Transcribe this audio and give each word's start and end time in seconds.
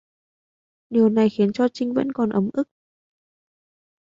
Điều 0.89 1.09
này 1.09 1.29
khiến 1.29 1.51
cho 1.53 1.67
Trinh 1.67 1.93
vẫn 1.93 2.11
còn 2.11 2.29
ấm 2.29 2.49
ức 2.53 2.69